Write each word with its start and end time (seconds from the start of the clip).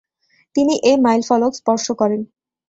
তিনি 0.55 0.73
এ 0.83 0.93
মাইলফলক 1.05 1.51
স্পর্শ 1.59 1.85
করেন। 1.91 2.21